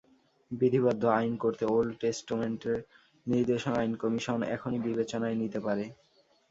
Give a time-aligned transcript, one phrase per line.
[0.51, 2.77] বিধিবদ্ধ আইন করতে ওল্ড টেস্টামেন্টের
[3.27, 5.85] নির্দেশনা আইন কমিশন এখনই বিবেচনায় নিতে পারে।